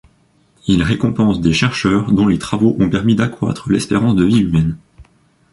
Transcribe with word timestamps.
Il 0.65 0.81
récompense 0.81 1.41
des 1.41 1.53
chercheurs 1.53 2.11
dont 2.11 2.25
les 2.27 2.39
travaux 2.39 2.75
ont 2.79 2.89
permis 2.89 3.13
d'accroître 3.15 3.69
l'espérance 3.71 4.15
de 4.15 4.23
vie 4.25 4.39
humaine. 4.39 4.79